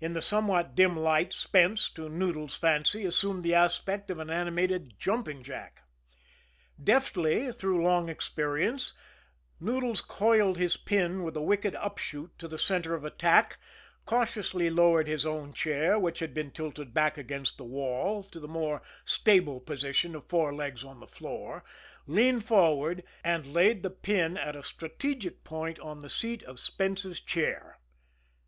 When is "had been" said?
16.18-16.50